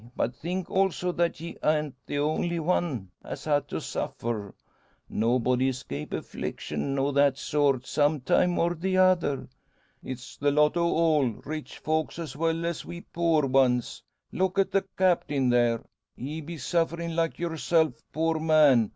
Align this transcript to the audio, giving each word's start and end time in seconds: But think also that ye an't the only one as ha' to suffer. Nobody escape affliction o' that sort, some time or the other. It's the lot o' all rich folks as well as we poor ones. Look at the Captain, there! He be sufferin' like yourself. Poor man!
But 0.17 0.33
think 0.35 0.67
also 0.71 1.11
that 1.11 1.39
ye 1.39 1.57
an't 1.61 1.93
the 2.07 2.17
only 2.17 2.59
one 2.59 3.11
as 3.23 3.45
ha' 3.45 3.59
to 3.67 3.79
suffer. 3.79 4.55
Nobody 5.07 5.69
escape 5.69 6.11
affliction 6.11 6.97
o' 6.97 7.11
that 7.11 7.37
sort, 7.37 7.85
some 7.85 8.19
time 8.21 8.57
or 8.57 8.73
the 8.73 8.97
other. 8.97 9.47
It's 10.03 10.37
the 10.37 10.49
lot 10.49 10.75
o' 10.75 10.85
all 10.91 11.29
rich 11.45 11.77
folks 11.77 12.17
as 12.17 12.35
well 12.35 12.65
as 12.65 12.83
we 12.83 13.01
poor 13.01 13.45
ones. 13.45 14.01
Look 14.31 14.57
at 14.57 14.71
the 14.71 14.85
Captain, 14.97 15.49
there! 15.49 15.85
He 16.15 16.41
be 16.41 16.57
sufferin' 16.57 17.15
like 17.15 17.37
yourself. 17.37 18.01
Poor 18.11 18.39
man! 18.39 18.89